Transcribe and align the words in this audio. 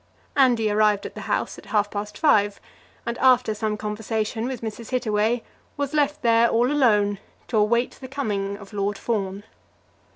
Andy 0.35 0.71
arrived 0.71 1.05
at 1.05 1.13
the 1.13 1.21
house 1.29 1.59
at 1.59 1.67
half 1.67 1.91
past 1.91 2.17
five, 2.17 2.59
and 3.05 3.19
after 3.19 3.53
some 3.53 3.77
conversation 3.77 4.47
with 4.47 4.61
Mrs. 4.61 4.89
Hittaway, 4.89 5.43
was 5.77 5.93
left 5.93 6.23
there 6.23 6.49
all 6.49 6.71
alone 6.71 7.19
to 7.49 7.57
await 7.57 7.91
the 7.91 8.07
coming 8.07 8.57
of 8.57 8.73
Lord 8.73 8.97
Fawn. 8.97 9.43